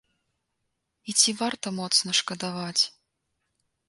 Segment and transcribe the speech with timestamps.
[1.11, 2.81] І ці варта моцна шкадаваць?